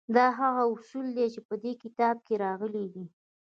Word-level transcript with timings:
دا 0.15 0.25
هغه 0.39 0.63
اصول 0.75 1.05
دي 1.17 1.25
چې 1.33 1.39
په 1.47 1.55
دې 1.63 1.73
کتاب 1.83 2.15
کې 2.25 2.33
راغلي 2.45 2.85
دي 2.93 3.05